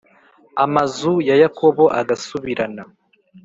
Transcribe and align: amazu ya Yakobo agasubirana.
amazu 0.65 1.13
ya 1.27 1.35
Yakobo 1.43 1.83
agasubirana. 1.99 2.83